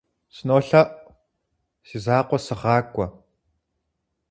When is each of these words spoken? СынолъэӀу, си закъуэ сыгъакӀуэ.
СынолъэӀу, 0.35 0.95
си 1.87 1.97
закъуэ 2.05 2.37
сыгъакӀуэ. 2.45 3.05